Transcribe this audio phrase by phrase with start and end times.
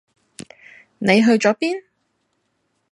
[0.97, 1.83] 你去左邊？